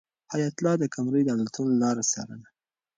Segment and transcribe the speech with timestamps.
[0.31, 2.47] حیات الله د قمرۍ د الوتلو لاره څارله.